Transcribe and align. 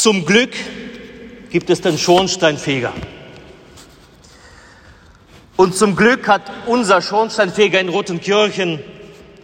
Zum 0.00 0.24
Glück 0.24 0.52
gibt 1.50 1.70
es 1.70 1.80
den 1.80 1.98
Schornsteinfeger. 1.98 2.92
Und 5.56 5.74
zum 5.74 5.96
Glück 5.96 6.28
hat 6.28 6.42
unser 6.66 7.02
Schornsteinfeger 7.02 7.80
in 7.80 7.88
Rotenkirchen, 7.88 8.78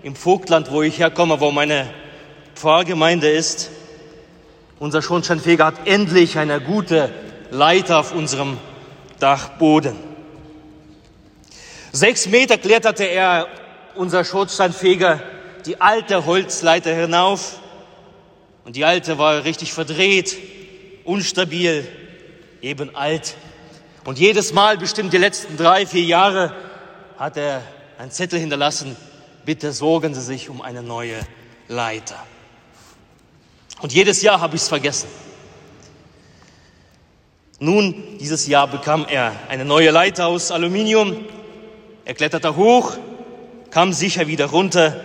im 0.05 0.15
Vogtland, 0.15 0.71
wo 0.71 0.83
ich 0.83 1.01
herkomme, 1.01 1.41
wo 1.41 1.51
meine 1.51 1.93
Pfarrgemeinde 2.55 3.29
ist, 3.29 3.71
unser 4.79 5.03
Schornsteinfeger 5.03 5.67
hat 5.67 5.89
endlich 5.89 6.39
eine 6.39 6.61
gute 6.61 7.11
Leiter 7.51 7.99
auf 7.99 8.15
unserem 8.15 8.59
Dachboden. 9.19 9.97
Sechs 11.91 12.29
Meter 12.29 12.59
kletterte 12.59 13.03
er, 13.03 13.49
unser 13.97 14.25
Schornsteinfeger, 14.25 15.21
die 15.67 15.81
alte 15.81 16.27
Holzleiter 16.27 16.95
hinauf. 16.95 17.59
Und 18.65 18.77
die 18.77 18.85
alte 18.85 19.19
war 19.19 19.45
richtig 19.45 19.73
verdreht, 19.73 20.37
unstabil, 21.05 21.87
eben 22.63 22.97
alt. 22.97 23.37
Und 24.05 24.19
jedes 24.19 24.53
Mal, 24.53 24.79
bestimmt 24.79 25.13
die 25.13 25.19
letzten 25.19 25.57
drei, 25.57 25.87
vier 25.87 26.05
Jahre, 26.05 26.55
hat 27.19 27.37
er 27.37 27.63
einen 27.99 28.11
Zettel 28.11 28.39
hinterlassen, 28.41 28.97
bitte 29.45 29.73
sorgen 29.73 30.15
Sie 30.15 30.23
sich 30.23 30.49
um 30.49 30.63
eine 30.63 30.83
neue 30.83 31.21
Leiter. 31.69 32.17
Und 33.83 33.93
jedes 33.93 34.23
Jahr 34.23 34.41
habe 34.41 34.57
ich 34.57 34.63
es 34.63 34.69
vergessen. 34.69 35.09
Nun, 37.59 38.19
dieses 38.19 38.47
Jahr 38.47 38.67
bekam 38.67 39.07
er 39.09 39.33
eine 39.49 39.65
neue 39.65 39.91
Leiter 39.91 40.27
aus 40.27 40.51
Aluminium. 40.51 41.25
Er 42.05 42.15
kletterte 42.15 42.57
hoch, 42.57 42.97
kam 43.71 43.93
sicher 43.93 44.27
wieder 44.27 44.47
runter. 44.47 45.01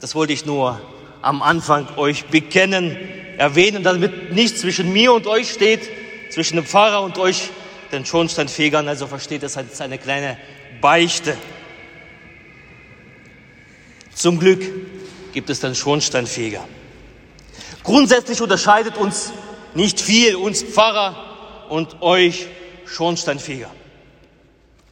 Das 0.00 0.14
wollte 0.14 0.32
ich 0.32 0.44
nur 0.44 0.80
am 1.24 1.42
Anfang 1.42 1.96
euch 1.96 2.26
bekennen, 2.26 2.96
erwähnen, 3.38 3.82
damit 3.82 4.32
nichts 4.32 4.60
zwischen 4.60 4.92
mir 4.92 5.12
und 5.12 5.26
euch 5.26 5.50
steht, 5.50 5.88
zwischen 6.30 6.56
dem 6.56 6.66
Pfarrer 6.66 7.02
und 7.02 7.18
euch, 7.18 7.50
den 7.92 8.04
Schornsteinfegern. 8.04 8.86
Also 8.88 9.06
versteht 9.06 9.42
es 9.42 9.56
als 9.56 9.80
eine 9.80 9.98
kleine 9.98 10.36
Beichte. 10.80 11.36
Zum 14.14 14.38
Glück 14.38 14.62
gibt 15.32 15.50
es 15.50 15.60
den 15.60 15.74
Schornsteinfeger. 15.74 16.66
Grundsätzlich 17.82 18.40
unterscheidet 18.40 18.96
uns 18.96 19.32
nicht 19.74 20.00
viel, 20.00 20.36
uns 20.36 20.62
Pfarrer 20.62 21.66
und 21.68 22.00
euch 22.02 22.46
Schornsteinfeger. 22.86 23.70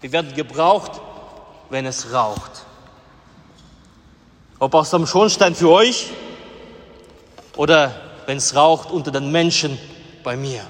Wir 0.01 0.13
werden 0.13 0.35
gebraucht, 0.35 1.01
wenn 1.71 1.87
es 1.87 2.13
raucht. 2.13 2.67
Ob 4.63 4.75
aus 4.75 4.91
dem 4.91 5.09
Schornstein 5.09 5.57
für 5.57 5.71
euch 5.71 6.11
oder 7.57 8.01
wenn 8.27 8.37
es 8.37 8.55
raucht 8.55 8.93
unter 8.93 9.11
den 9.11 9.33
Menschen 9.33 9.77
bei 10.23 10.37
mir. 10.37 10.65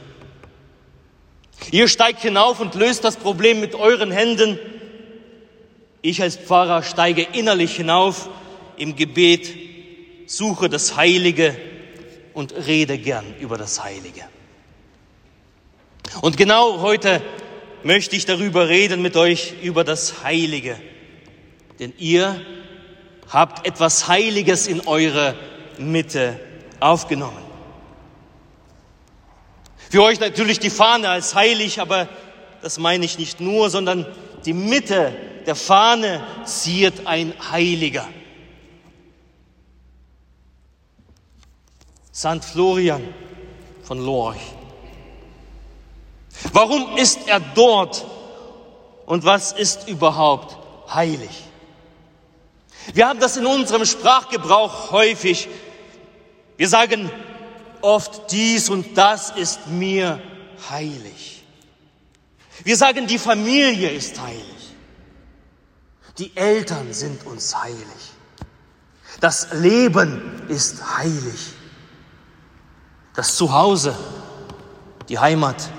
Ihr 1.71 1.89
steigt 1.89 2.23
hinauf 2.23 2.59
und 2.59 2.75
löst 2.75 3.05
das 3.05 3.17
Problem 3.19 3.61
mit 3.61 3.75
euren 3.75 4.11
Händen. 4.11 4.59
Ich 6.01 6.23
als 6.23 6.39
Pfarrer 6.39 6.83
steige 6.83 7.21
innerlich 7.35 7.77
hinauf 7.77 8.31
im 8.79 8.97
Gebet, 8.97 9.55
suche 10.25 10.71
das 10.71 10.97
Heilige 10.97 11.55
und 12.33 12.55
rede 12.67 12.97
gern 12.97 13.27
über 13.41 13.59
das 13.59 13.85
Heilige. 13.85 14.23
Und 16.23 16.39
genau 16.39 16.81
heute 16.81 17.21
möchte 17.83 18.17
ich 18.17 18.25
darüber 18.25 18.71
reden 18.71 19.03
mit 19.03 19.19
euch, 19.19 19.53
über 19.63 19.85
das 19.85 20.25
Heilige. 20.25 20.81
Denn 21.79 21.93
ihr 21.99 22.41
habt 23.33 23.67
etwas 23.67 24.09
Heiliges 24.09 24.67
in 24.67 24.87
eure 24.87 25.35
Mitte 25.79 26.39
aufgenommen. 26.81 27.43
Für 29.91 30.03
euch 30.03 30.21
natürlich 30.21 30.59
die 30.59 30.71
Fahne 30.71 31.09
als 31.09 31.35
heilig, 31.35 31.81
aber 31.81 32.09
das 32.61 32.79
meine 32.79 33.05
ich 33.05 33.19
nicht 33.19 33.41
nur, 33.41 33.71
sondern 33.71 34.07
die 34.45 34.53
Mitte 34.53 35.13
der 35.47 35.55
Fahne 35.55 36.23
ziert 36.45 37.07
ein 37.07 37.33
Heiliger. 37.51 38.09
St. 42.15 42.45
Florian 42.45 43.03
von 43.83 43.99
Lorch. 43.99 44.41
Warum 46.53 46.97
ist 46.97 47.27
er 47.27 47.41
dort 47.41 48.05
und 49.07 49.25
was 49.25 49.53
ist 49.53 49.89
überhaupt 49.89 50.57
heilig? 50.93 51.31
Wir 52.95 53.09
haben 53.09 53.21
das 53.21 53.37
in 53.37 53.47
unserem 53.47 53.85
Sprachgebrauch 53.85 54.91
häufig. 54.91 55.49
Wir 56.57 56.69
sagen 56.69 57.11
oft, 57.81 58.31
dies 58.33 58.69
und 58.69 58.97
das 58.97 59.31
ist 59.31 59.69
mir 59.69 60.21
heilig. 60.71 61.45
Wir 62.65 62.77
sagen, 62.77 63.07
die 63.07 63.19
Familie 63.19 63.91
ist 63.91 64.21
heilig. 64.21 64.45
Die 66.19 66.37
Eltern 66.37 66.93
sind 66.93 67.25
uns 67.27 67.61
heilig. 67.61 68.13
Das 69.21 69.53
Leben 69.53 70.43
ist 70.49 70.99
heilig. 70.99 71.55
Das 73.15 73.37
Zuhause, 73.37 73.97
die 75.09 75.19
Heimat, 75.19 75.71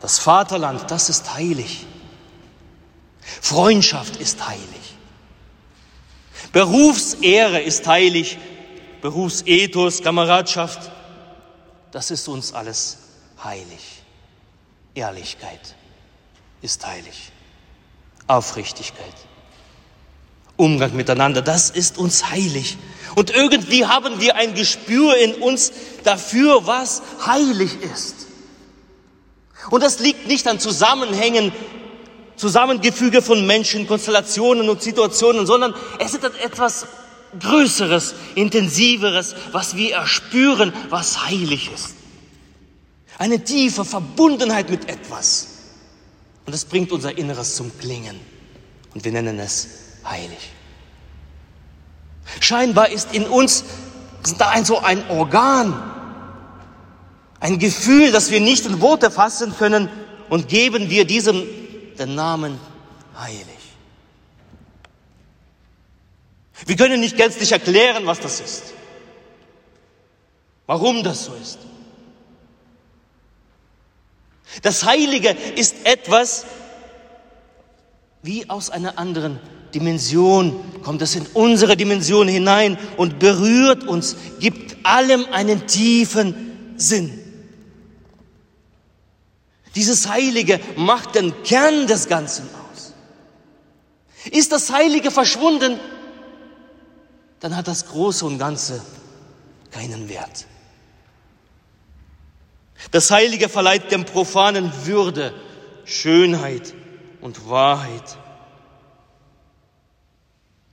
das 0.00 0.18
Vaterland, 0.18 0.90
das 0.90 1.08
ist 1.08 1.34
heilig. 1.34 1.86
Freundschaft 3.20 4.16
ist 4.16 4.46
heilig. 4.46 4.96
Berufsehre 6.52 7.60
ist 7.60 7.86
heilig. 7.86 8.38
Berufsethos, 9.00 10.02
Kameradschaft, 10.02 10.90
das 11.90 12.10
ist 12.10 12.28
uns 12.28 12.52
alles 12.52 12.98
heilig. 13.42 14.02
Ehrlichkeit 14.94 15.74
ist 16.62 16.86
heilig. 16.86 17.32
Aufrichtigkeit. 18.26 19.14
Umgang 20.56 20.94
miteinander, 20.94 21.40
das 21.40 21.70
ist 21.70 21.96
uns 21.96 22.30
heilig. 22.30 22.76
Und 23.14 23.30
irgendwie 23.30 23.86
haben 23.86 24.20
wir 24.20 24.36
ein 24.36 24.54
Gespür 24.54 25.16
in 25.16 25.34
uns 25.36 25.72
dafür, 26.04 26.66
was 26.66 27.02
heilig 27.26 27.80
ist. 27.80 28.26
Und 29.70 29.82
das 29.82 29.98
liegt 29.98 30.26
nicht 30.26 30.46
an 30.46 30.60
Zusammenhängen, 30.60 31.52
Zusammengefüge 32.40 33.20
von 33.20 33.46
Menschen, 33.46 33.86
Konstellationen 33.86 34.70
und 34.70 34.82
Situationen, 34.82 35.46
sondern 35.46 35.74
es 35.98 36.14
ist 36.14 36.24
etwas 36.24 36.86
Größeres, 37.38 38.14
Intensiveres, 38.34 39.36
was 39.52 39.76
wir 39.76 39.94
erspüren, 39.94 40.72
was 40.88 41.26
heilig 41.26 41.70
ist. 41.72 41.94
Eine 43.18 43.44
tiefe 43.44 43.84
Verbundenheit 43.84 44.70
mit 44.70 44.88
etwas. 44.88 45.48
Und 46.46 46.54
das 46.54 46.64
bringt 46.64 46.90
unser 46.90 47.16
Inneres 47.16 47.54
zum 47.56 47.70
Klingen. 47.78 48.18
Und 48.94 49.04
wir 49.04 49.12
nennen 49.12 49.38
es 49.38 49.68
heilig. 50.04 50.50
Scheinbar 52.40 52.88
ist 52.88 53.14
in 53.14 53.26
uns 53.26 53.64
ist 54.24 54.40
da 54.40 54.48
ein, 54.48 54.64
so 54.64 54.78
ein 54.78 55.08
Organ, 55.10 55.74
ein 57.40 57.58
Gefühl, 57.58 58.12
das 58.12 58.30
wir 58.30 58.40
nicht 58.40 58.66
in 58.66 58.80
Worte 58.80 59.10
fassen 59.10 59.54
können 59.56 59.88
und 60.28 60.48
geben 60.48 60.90
wir 60.90 61.04
diesem 61.04 61.42
den 62.00 62.14
Namen 62.14 62.58
heilig. 63.18 63.58
Wir 66.66 66.76
können 66.76 67.00
nicht 67.00 67.16
gänzlich 67.16 67.52
erklären, 67.52 68.06
was 68.06 68.20
das 68.20 68.40
ist, 68.40 68.74
warum 70.66 71.04
das 71.04 71.26
so 71.26 71.34
ist. 71.34 71.58
Das 74.62 74.84
Heilige 74.84 75.30
ist 75.56 75.76
etwas 75.84 76.46
wie 78.22 78.48
aus 78.48 78.70
einer 78.70 78.98
anderen 78.98 79.38
Dimension, 79.74 80.82
kommt 80.82 81.02
es 81.02 81.14
in 81.14 81.26
unsere 81.34 81.76
Dimension 81.76 82.28
hinein 82.28 82.78
und 82.96 83.18
berührt 83.18 83.84
uns, 83.84 84.16
gibt 84.40 84.84
allem 84.84 85.26
einen 85.32 85.66
tiefen 85.66 86.74
Sinn. 86.76 87.19
Dieses 89.80 90.10
Heilige 90.10 90.60
macht 90.76 91.14
den 91.14 91.42
Kern 91.42 91.86
des 91.86 92.06
Ganzen 92.06 92.46
aus. 92.70 92.92
Ist 94.30 94.52
das 94.52 94.70
Heilige 94.70 95.10
verschwunden, 95.10 95.80
dann 97.40 97.56
hat 97.56 97.66
das 97.66 97.86
Große 97.86 98.26
und 98.26 98.38
Ganze 98.38 98.82
keinen 99.70 100.10
Wert. 100.10 100.44
Das 102.90 103.10
Heilige 103.10 103.48
verleiht 103.48 103.90
dem 103.90 104.04
Profanen 104.04 104.70
Würde, 104.84 105.32
Schönheit 105.86 106.74
und 107.22 107.48
Wahrheit. 107.48 108.18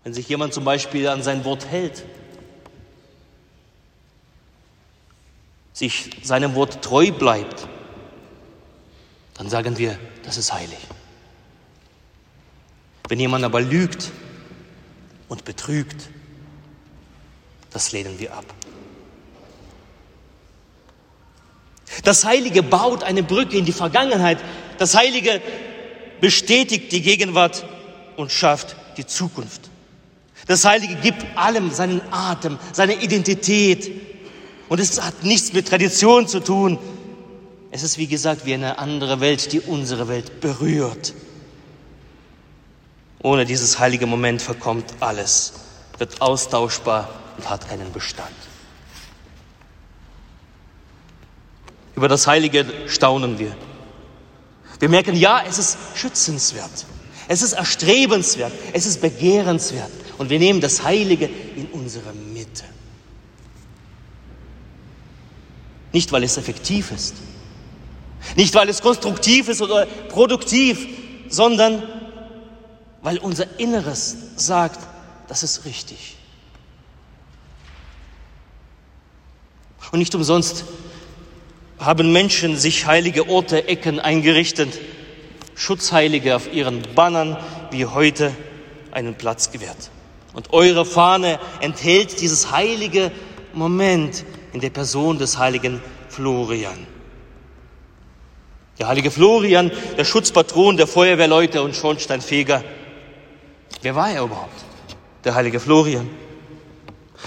Wenn 0.03 0.13
sich 0.13 0.27
jemand 0.27 0.53
zum 0.53 0.65
Beispiel 0.65 1.07
an 1.07 1.23
sein 1.23 1.45
Wort 1.45 1.65
hält, 1.67 2.03
sich 5.71 6.09
seinem 6.23 6.55
Wort 6.55 6.81
treu 6.81 7.13
bleibt, 7.13 7.69
dann 9.37 9.49
sagen 9.49 9.77
wir, 9.77 9.97
das 10.23 10.37
ist 10.37 10.51
heilig. 10.53 10.79
Wenn 13.07 13.19
jemand 13.19 13.45
aber 13.45 13.61
lügt 13.61 14.11
und 15.29 15.45
betrügt, 15.45 16.09
das 17.71 17.91
lehnen 17.91 18.19
wir 18.19 18.33
ab. 18.33 18.45
Das 22.03 22.25
Heilige 22.25 22.63
baut 22.63 23.03
eine 23.03 23.23
Brücke 23.23 23.57
in 23.57 23.65
die 23.65 23.71
Vergangenheit. 23.71 24.39
Das 24.77 24.95
Heilige 24.95 25.41
bestätigt 26.21 26.91
die 26.91 27.01
Gegenwart 27.01 27.65
und 28.15 28.31
schafft 28.31 28.75
die 28.97 29.05
Zukunft. 29.05 29.69
Das 30.47 30.65
Heilige 30.65 30.95
gibt 30.95 31.25
allem 31.35 31.71
seinen 31.71 32.01
Atem, 32.11 32.57
seine 32.71 32.95
Identität. 32.95 33.91
Und 34.69 34.79
es 34.79 35.01
hat 35.01 35.23
nichts 35.23 35.53
mit 35.53 35.67
Tradition 35.67 36.27
zu 36.27 36.39
tun. 36.39 36.79
Es 37.71 37.83
ist, 37.83 37.97
wie 37.97 38.07
gesagt, 38.07 38.45
wie 38.45 38.53
eine 38.53 38.79
andere 38.79 39.19
Welt, 39.19 39.51
die 39.51 39.59
unsere 39.59 40.07
Welt 40.07 40.39
berührt. 40.39 41.13
Ohne 43.21 43.45
dieses 43.45 43.79
heilige 43.79 44.05
Moment 44.05 44.41
verkommt 44.41 44.85
alles, 44.99 45.53
wird 45.97 46.21
austauschbar 46.21 47.09
und 47.37 47.49
hat 47.49 47.67
keinen 47.67 47.91
Bestand. 47.91 48.29
Über 51.95 52.07
das 52.07 52.27
Heilige 52.27 52.65
staunen 52.87 53.39
wir. 53.39 53.55
Wir 54.79 54.89
merken, 54.89 55.15
ja, 55.15 55.43
es 55.47 55.57
ist 55.57 55.77
schützenswert, 55.95 56.85
es 57.27 57.41
ist 57.41 57.53
erstrebenswert, 57.53 58.53
es 58.73 58.85
ist 58.85 59.01
begehrenswert. 59.01 59.91
Und 60.19 60.29
wir 60.29 60.39
nehmen 60.39 60.61
das 60.61 60.83
Heilige 60.83 61.29
in 61.55 61.67
unsere 61.67 62.13
Mitte. 62.13 62.63
Nicht, 65.91 66.11
weil 66.11 66.23
es 66.23 66.37
effektiv 66.37 66.91
ist, 66.91 67.15
nicht, 68.35 68.53
weil 68.55 68.69
es 68.69 68.81
konstruktiv 68.81 69.49
ist 69.49 69.61
oder 69.61 69.85
produktiv, 70.09 70.87
sondern 71.29 71.83
weil 73.01 73.17
unser 73.19 73.59
Inneres 73.59 74.15
sagt, 74.35 74.79
das 75.27 75.43
ist 75.43 75.65
richtig. 75.65 76.15
Und 79.91 79.99
nicht 79.99 80.15
umsonst 80.15 80.65
haben 81.79 82.11
Menschen 82.11 82.57
sich 82.57 82.85
heilige 82.85 83.29
Orte, 83.29 83.67
Ecken 83.67 83.99
eingerichtet, 83.99 84.79
Schutzheilige 85.55 86.35
auf 86.35 86.51
ihren 86.51 86.81
Bannern 86.95 87.37
wie 87.71 87.85
heute 87.85 88.35
einen 88.91 89.15
Platz 89.15 89.51
gewährt. 89.51 89.91
Und 90.33 90.53
eure 90.53 90.85
Fahne 90.85 91.39
enthält 91.61 92.21
dieses 92.21 92.51
heilige 92.51 93.11
Moment 93.53 94.23
in 94.53 94.59
der 94.59 94.69
Person 94.69 95.17
des 95.17 95.37
heiligen 95.37 95.81
Florian. 96.09 96.85
Der 98.79 98.87
heilige 98.87 99.09
Florian, 99.09 99.71
der 99.97 100.05
Schutzpatron 100.05 100.77
der 100.77 100.87
Feuerwehrleute 100.87 101.63
und 101.63 101.75
Schornsteinfeger. 101.75 102.63
Wer 103.81 103.95
war 103.95 104.11
er 104.11 104.23
überhaupt? 104.23 104.63
Der 105.23 105.33
heilige 105.33 105.59
Florian. 105.59 106.09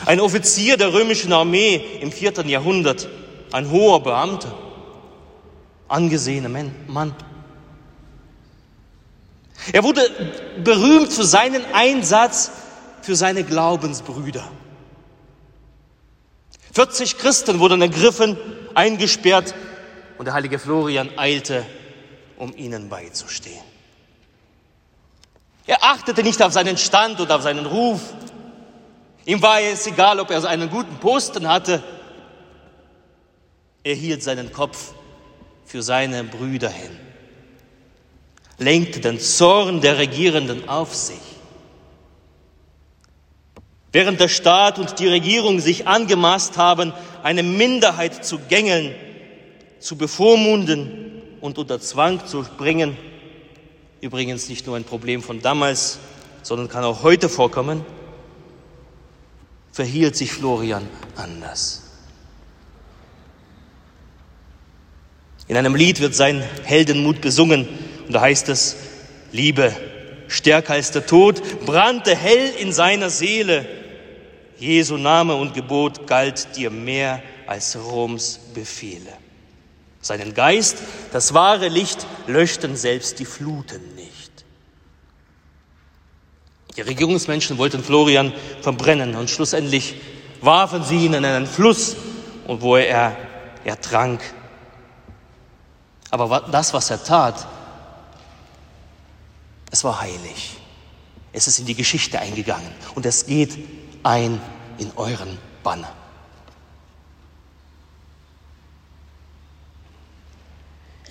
Ein 0.07 0.21
Offizier 0.21 0.77
der 0.77 0.93
römischen 0.93 1.33
Armee 1.33 1.85
im 2.01 2.13
vierten 2.13 2.49
Jahrhundert, 2.49 3.09
ein 3.53 3.71
hoher 3.71 4.03
Beamter, 4.03 4.57
angesehener 5.89 6.49
Mann. 6.87 7.15
Er 9.73 9.83
wurde 9.83 10.03
berühmt 10.63 11.13
für 11.13 11.25
seinen 11.25 11.65
Einsatz 11.75 12.51
für 13.03 13.17
seine 13.17 13.43
Glaubensbrüder. 13.43 14.45
40 16.73 17.19
Christen 17.19 17.59
wurden 17.59 17.83
ergriffen, 17.83 18.39
eingesperrt 18.75 19.55
und 20.21 20.27
der 20.27 20.35
heilige 20.35 20.59
Florian 20.59 21.09
eilte, 21.17 21.65
um 22.37 22.55
ihnen 22.55 22.91
beizustehen. 22.91 23.63
Er 25.67 25.83
achtete 25.83 26.23
nicht 26.23 26.43
auf 26.43 26.53
seinen 26.53 26.77
Stand 26.77 27.19
oder 27.21 27.37
auf 27.37 27.43
seinen 27.43 27.65
Ruf. 27.65 28.03
Ihm 29.25 29.41
war 29.41 29.63
es 29.63 29.87
egal, 29.87 30.21
ob 30.21 30.31
er 30.31 30.45
einen 30.45 30.69
guten 30.69 30.95
Posten 30.97 31.49
hatte. 31.49 31.83
Er 33.83 33.95
hielt 33.95 34.23
seinen 34.23 34.53
Kopf 34.53 34.93
für 35.65 35.83
seine 35.83 36.23
Brüder 36.23 36.69
hin, 36.69 36.99
lenkte 38.59 39.01
den 39.01 39.19
Zorn 39.19 39.81
der 39.81 39.97
Regierenden 39.97 40.69
auf 40.69 40.95
sich. 40.95 41.17
Während 43.91 44.21
der 44.21 44.29
Staat 44.29 44.79
und 44.79 44.99
die 44.99 45.09
Regierung 45.09 45.61
sich 45.61 45.89
angemaßt 45.89 46.59
haben, 46.59 46.93
eine 47.23 47.43
Minderheit 47.43 48.23
zu 48.23 48.39
gängeln, 48.39 48.95
zu 49.81 49.97
bevormunden 49.97 51.23
und 51.41 51.59
unter 51.59 51.81
Zwang 51.81 52.27
zu 52.27 52.45
bringen. 52.57 52.97
Übrigens 54.01 54.49
nicht 54.49 54.67
nur 54.67 54.77
ein 54.77 54.85
Problem 54.85 55.23
von 55.23 55.43
damals, 55.43 55.99
sondern 56.43 56.69
kann 56.69 56.85
auch 56.85 57.03
heute 57.03 57.29
vorkommen. 57.29 57.85
Verhielt 59.73 60.17
sich 60.17 60.33
Florian 60.33 60.87
anders. 61.17 61.83
In 65.49 65.57
einem 65.57 65.75
Lied 65.75 66.01
wird 66.01 66.15
sein 66.15 66.43
Heldenmut 66.63 67.21
besungen 67.21 67.67
und 68.07 68.13
da 68.13 68.21
heißt 68.21 68.49
es, 68.49 68.77
Liebe, 69.33 69.75
stärker 70.29 70.75
als 70.75 70.93
der 70.93 71.07
Tod, 71.07 71.43
brannte 71.67 72.15
hell 72.15 72.53
in 72.61 72.73
seiner 72.73 73.11
Seele. 73.11 73.67
Jesu 74.59 74.97
Name 74.97 75.35
und 75.35 75.55
Gebot 75.55 76.07
galt 76.07 76.57
dir 76.57 76.71
mehr 76.71 77.23
als 77.47 77.77
Roms 77.77 78.39
Befehle. 78.55 79.11
Seinen 80.01 80.35
Geist, 80.35 80.79
das 81.13 81.35
wahre 81.35 81.69
Licht, 81.69 82.07
löschten 82.27 82.77
selbst 82.77 83.19
die 83.19 83.27
Fluten 83.27 83.95
nicht. 83.95 84.31
Die 86.77 86.81
Regierungsmenschen 86.83 87.59
wollten 87.59 87.85
Florian 87.85 88.33
verbrennen 88.63 89.17
und 89.17 89.29
schlussendlich 89.29 89.97
warfen 90.41 90.85
sie 90.85 91.05
ihn 91.05 91.15
in 91.15 91.25
einen 91.25 91.47
Fluss 91.47 91.97
wo 92.59 92.77
er 92.77 93.17
ertrank. 93.65 94.21
Aber 96.11 96.41
das, 96.51 96.75
was 96.75 96.91
er 96.91 97.03
tat, 97.03 97.47
es 99.71 99.85
war 99.85 100.01
heilig. 100.01 100.57
Es 101.33 101.47
ist 101.47 101.61
in 101.61 101.67
die 101.67 101.77
Geschichte 101.77 102.19
eingegangen 102.19 102.73
und 102.97 103.07
es 103.07 103.27
geht 103.27 103.57
ein 104.03 104.41
in 104.79 104.91
euren 104.97 105.39
Banner. 105.63 105.93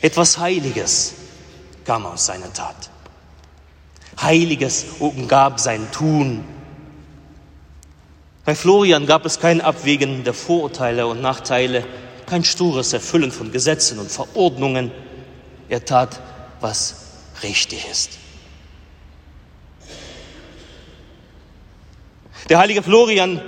Etwas 0.01 0.37
Heiliges 0.37 1.13
kam 1.85 2.05
aus 2.05 2.25
seiner 2.25 2.53
Tat. 2.53 2.89
Heiliges 4.21 4.85
umgab 4.99 5.59
sein 5.59 5.91
Tun. 5.91 6.43
Bei 8.45 8.55
Florian 8.55 9.05
gab 9.05 9.25
es 9.25 9.39
kein 9.39 9.61
Abwägen 9.61 10.23
der 10.23 10.33
Vorurteile 10.33 11.07
und 11.07 11.21
Nachteile, 11.21 11.85
kein 12.25 12.43
stures 12.43 12.93
Erfüllen 12.93 13.31
von 13.31 13.51
Gesetzen 13.51 13.99
und 13.99 14.11
Verordnungen. 14.11 14.91
Er 15.67 15.83
tat, 15.85 16.21
was 16.61 17.07
richtig 17.43 17.87
ist. 17.89 18.17
Der 22.49 22.57
heilige 22.57 22.81
Florian 22.81 23.41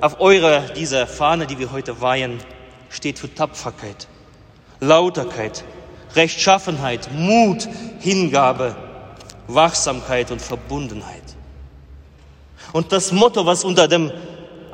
auf 0.00 0.20
eurer 0.20 0.60
dieser 0.60 1.06
Fahne, 1.06 1.46
die 1.46 1.58
wir 1.58 1.72
heute 1.72 2.00
weihen, 2.00 2.40
steht 2.88 3.18
für 3.18 3.34
Tapferkeit, 3.34 4.06
Lauterkeit, 4.80 5.64
Rechtschaffenheit, 6.14 7.10
Mut, 7.12 7.68
Hingabe, 8.00 8.76
Wachsamkeit 9.46 10.30
und 10.30 10.40
Verbundenheit. 10.40 11.22
Und 12.72 12.92
das 12.92 13.12
Motto, 13.12 13.46
was 13.46 13.64
unter 13.64 13.88
dem, 13.88 14.10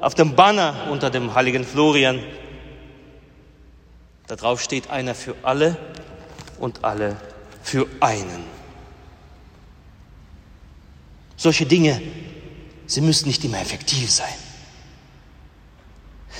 auf 0.01 0.15
dem 0.15 0.35
Banner 0.35 0.89
unter 0.91 1.11
dem 1.11 1.35
heiligen 1.35 1.65
Florian, 1.65 2.21
da 4.27 4.37
drauf 4.37 4.63
steht 4.63 4.91
einer 4.91 5.15
für 5.15 5.35
alle 5.43 5.77
und 6.59 6.85
alle 6.85 7.17
für 7.63 7.87
einen. 8.01 8.45
Solche 11.37 11.67
Dinge, 11.67 12.01
sie 12.87 13.01
müssen 13.01 13.29
nicht 13.29 13.45
immer 13.45 13.61
effektiv 13.61 14.11
sein. 14.11 14.33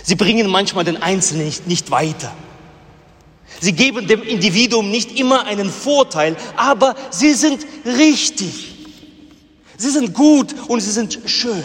Sie 0.03 0.15
bringen 0.15 0.47
manchmal 0.49 0.85
den 0.85 1.03
Einzelnen 1.03 1.47
nicht, 1.47 1.67
nicht 1.67 1.91
weiter. 1.91 2.33
Sie 3.61 3.73
geben 3.73 4.07
dem 4.07 4.23
Individuum 4.23 4.91
nicht 4.91 5.19
immer 5.19 5.45
einen 5.45 5.71
Vorteil, 5.71 6.37
aber 6.57 6.95
sie 7.11 7.35
sind 7.35 7.67
richtig. 7.85 8.77
Sie 9.77 9.91
sind 9.91 10.15
gut 10.15 10.55
und 10.69 10.81
sie 10.81 10.93
sind 10.93 11.19
schön. 11.27 11.65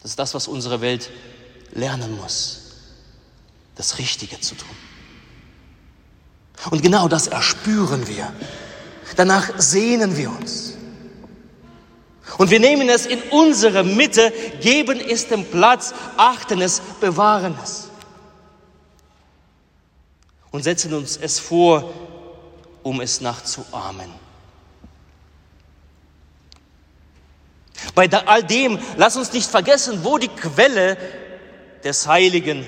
Das 0.00 0.12
ist 0.12 0.18
das, 0.18 0.34
was 0.34 0.46
unsere 0.46 0.80
Welt 0.80 1.10
lernen 1.72 2.16
muss, 2.16 2.60
das 3.74 3.98
Richtige 3.98 4.40
zu 4.40 4.54
tun. 4.54 4.76
Und 6.70 6.82
genau 6.82 7.08
das 7.08 7.26
erspüren 7.26 8.06
wir. 8.06 8.32
Danach 9.16 9.50
sehnen 9.58 10.16
wir 10.16 10.30
uns. 10.30 10.65
Und 12.38 12.50
wir 12.50 12.60
nehmen 12.60 12.88
es 12.88 13.06
in 13.06 13.22
unsere 13.30 13.84
Mitte, 13.84 14.32
geben 14.60 15.00
es 15.00 15.28
dem 15.28 15.44
Platz, 15.44 15.94
achten 16.16 16.60
es, 16.60 16.80
bewahren 17.00 17.56
es. 17.62 17.88
Und 20.50 20.64
setzen 20.64 20.92
uns 20.94 21.16
es 21.16 21.38
vor, 21.38 21.92
um 22.82 23.00
es 23.00 23.20
nachzuahmen. 23.20 24.10
Bei 27.94 28.10
all 28.10 28.42
dem, 28.42 28.78
lass 28.96 29.16
uns 29.16 29.32
nicht 29.32 29.48
vergessen, 29.48 30.04
wo 30.04 30.18
die 30.18 30.28
Quelle 30.28 30.96
des 31.84 32.06
Heiligen, 32.06 32.66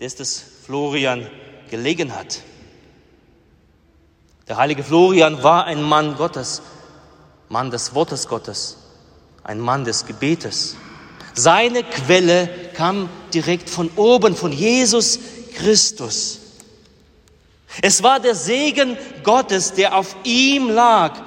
des 0.00 0.14
des 0.16 0.44
Florian 0.64 1.28
gelegen 1.70 2.14
hat. 2.14 2.42
Der 4.48 4.56
heilige 4.58 4.84
Florian 4.84 5.42
war 5.42 5.64
ein 5.64 5.82
Mann 5.82 6.16
Gottes, 6.16 6.62
Mann 7.54 7.70
des 7.70 7.94
Wortes 7.94 8.26
Gottes, 8.26 8.76
ein 9.44 9.60
Mann 9.60 9.84
des 9.84 10.06
Gebetes. 10.06 10.74
Seine 11.34 11.84
Quelle 11.84 12.48
kam 12.74 13.08
direkt 13.32 13.70
von 13.70 13.90
oben, 13.94 14.34
von 14.34 14.50
Jesus 14.50 15.20
Christus. 15.54 16.40
Es 17.80 18.02
war 18.02 18.18
der 18.18 18.34
Segen 18.34 18.96
Gottes, 19.22 19.72
der 19.72 19.96
auf 19.96 20.16
ihm 20.24 20.68
lag 20.68 21.22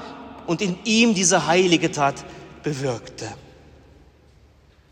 und 0.47 0.61
in 0.61 0.77
ihm 0.83 1.13
diese 1.13 1.47
heilige 1.47 1.93
Tat 1.93 2.25
bewirkte. 2.61 3.33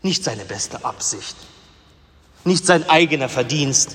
Nicht 0.00 0.24
seine 0.24 0.46
beste 0.46 0.86
Absicht, 0.86 1.36
nicht 2.44 2.64
sein 2.64 2.88
eigener 2.88 3.28
Verdienst. 3.28 3.94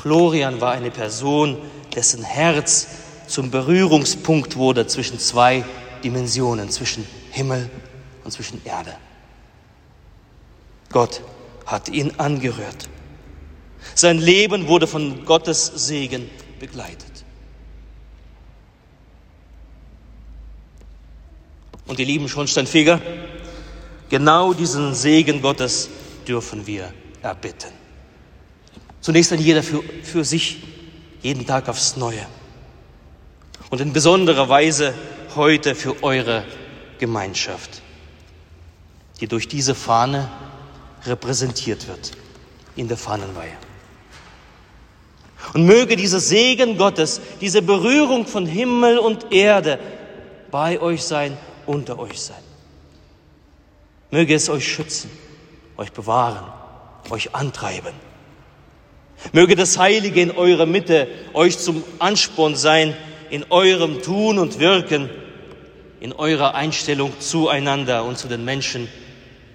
Florian 0.00 0.62
war 0.62 0.72
eine 0.72 0.90
Person, 0.90 1.58
dessen 1.94 2.22
Herz 2.22 2.86
zum 3.26 3.50
Berührungspunkt 3.50 4.56
wurde 4.56 4.86
zwischen 4.86 5.18
zwei 5.18 5.66
Dimensionen, 6.04 6.70
zwischen 6.70 7.06
Himmel 7.30 7.70
und 8.24 8.30
zwischen 8.30 8.64
Erde. 8.64 8.94
Gott 10.90 11.22
hat 11.66 11.88
ihn 11.88 12.12
angerührt. 12.18 12.88
Sein 13.94 14.18
Leben 14.18 14.68
wurde 14.68 14.86
von 14.86 15.24
Gottes 15.24 15.66
Segen 15.66 16.30
begleitet. 16.58 17.24
Und 21.86 21.98
ihr 21.98 22.06
lieben 22.06 22.28
Schornsteinfeger, 22.28 23.00
genau 24.10 24.52
diesen 24.52 24.94
Segen 24.94 25.40
Gottes 25.40 25.88
dürfen 26.26 26.66
wir 26.66 26.92
erbitten. 27.22 27.70
Zunächst 29.00 29.32
ein 29.32 29.40
jeder 29.40 29.62
für, 29.62 29.82
für 30.02 30.24
sich, 30.24 30.62
jeden 31.22 31.46
Tag 31.46 31.68
aufs 31.68 31.96
Neue. 31.96 32.26
Und 33.70 33.80
in 33.80 33.92
besonderer 33.92 34.48
Weise 34.48 34.94
heute 35.36 35.74
für 35.74 36.02
eure 36.02 36.44
Gemeinschaft, 36.98 37.82
die 39.20 39.26
durch 39.26 39.48
diese 39.48 39.74
Fahne 39.74 40.28
repräsentiert 41.04 41.88
wird 41.88 42.12
in 42.76 42.88
der 42.88 42.96
Fahnenweihe. 42.96 43.56
Und 45.54 45.64
möge 45.64 45.96
dieser 45.96 46.20
Segen 46.20 46.76
Gottes, 46.76 47.20
diese 47.40 47.62
Berührung 47.62 48.26
von 48.26 48.46
Himmel 48.46 48.98
und 48.98 49.32
Erde 49.32 49.78
bei 50.50 50.80
euch 50.80 51.04
sein, 51.04 51.36
unter 51.66 51.98
euch 51.98 52.20
sein. 52.20 52.42
Möge 54.10 54.34
es 54.34 54.48
euch 54.48 54.66
schützen, 54.66 55.10
euch 55.76 55.92
bewahren, 55.92 56.44
euch 57.10 57.34
antreiben. 57.34 57.94
Möge 59.32 59.56
das 59.56 59.78
Heilige 59.78 60.20
in 60.20 60.30
eurer 60.30 60.66
Mitte 60.66 61.08
euch 61.34 61.58
zum 61.58 61.82
Ansporn 61.98 62.56
sein, 62.56 62.96
in 63.30 63.46
eurem 63.50 64.02
Tun 64.02 64.38
und 64.38 64.58
Wirken, 64.58 65.10
in 66.00 66.12
eurer 66.12 66.54
Einstellung 66.54 67.12
zueinander 67.20 68.04
und 68.04 68.18
zu 68.18 68.28
den 68.28 68.44
Menschen, 68.44 68.88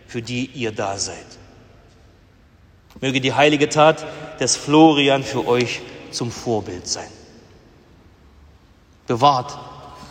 für 0.08 0.22
die 0.22 0.46
ihr 0.54 0.72
da 0.72 0.98
seid. 0.98 1.26
Möge 3.02 3.22
die 3.22 3.34
heilige 3.34 3.70
Tat 3.70 4.06
des 4.40 4.56
Florian 4.56 5.24
für 5.24 5.48
euch 5.48 5.82
zum 6.12 6.32
Vorbild 6.32 6.88
sein. 6.88 7.10
Bewahrt 9.08 9.58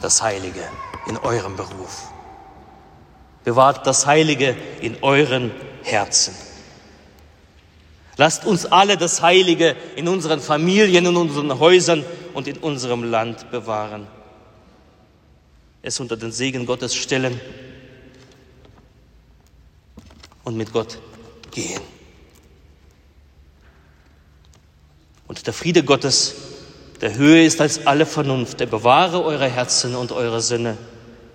das 0.03 0.21
Heilige 0.23 0.63
in 1.07 1.17
eurem 1.17 1.57
Beruf. 1.57 2.09
Bewahrt 3.45 3.87
das 3.87 4.07
Heilige 4.07 4.57
in 4.81 5.03
euren 5.03 5.51
Herzen. 5.83 6.35
Lasst 8.17 8.45
uns 8.45 8.67
alle 8.67 8.97
das 8.97 9.23
Heilige 9.23 9.75
in 9.97 10.07
unseren 10.07 10.41
Familien, 10.41 11.07
in 11.07 11.17
unseren 11.17 11.59
Häusern 11.59 12.05
und 12.35 12.49
in 12.49 12.59
unserem 12.59 13.05
Land 13.05 13.51
bewahren. 13.51 14.07
Es 15.83 16.01
unter 16.01 16.17
den 16.17 16.33
Segen 16.33 16.67
Gottes 16.67 16.95
stellen 16.95 17.41
und 20.45 20.57
mit 20.57 20.73
Gott 20.73 20.99
gehen. 21.51 21.81
Und 25.27 25.47
der 25.47 25.55
Friede 25.55 25.83
Gottes, 25.83 26.35
der 27.01 27.17
höher 27.17 27.43
ist 27.45 27.61
als 27.61 27.87
alle 27.87 28.07
Vernunft, 28.07 28.61
der 28.61 28.67
bewahre 28.67 29.25
eure 29.25 29.49
Herzen 29.49 29.95
und 29.95 30.13
eure 30.13 30.41
Sinne 30.41 30.77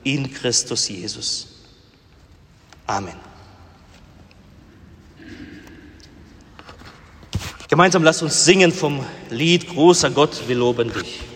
in 0.04 0.32
Christus 0.32 0.88
Jesus. 0.88 1.48
Amen. 2.86 3.27
Gemeinsam 7.78 8.04
lasst 8.04 8.24
uns 8.24 8.44
singen 8.44 8.72
vom 8.72 9.06
Lied 9.30 9.70
Großer 9.70 10.10
Gott, 10.10 10.42
wir 10.48 10.56
loben 10.56 10.92
dich. 10.92 11.27